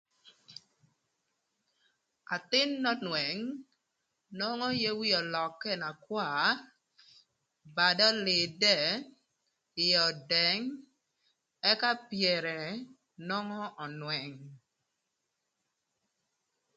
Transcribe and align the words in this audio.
Athïn 2.35 2.71
n'önwëng 2.83 3.41
nwongo 4.37 4.67
yer 4.81 4.95
wie 4.99 5.15
ölökë 5.21 5.71
na 5.81 5.89
kwar, 6.03 6.39
badë 7.75 8.05
ölïdë, 8.13 8.77
ïë 9.85 9.99
ödëng 10.09 10.63
ëka 11.71 11.91
pyërë 12.07 12.57
nwongo 13.27 13.61
önwëng 13.85 14.37